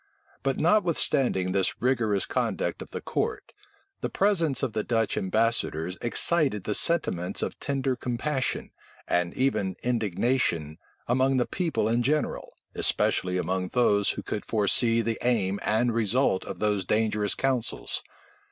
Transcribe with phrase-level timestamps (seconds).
[0.41, 3.53] But notwithstanding this rigorous conduct of the court,
[3.99, 8.71] the presence of the Dutch ambassadors excited the sentiments of tender compassion,
[9.07, 15.19] and even indignation, among the people in general, especially among those who could foresee the
[15.21, 18.01] aim and result of those dangerous counsels.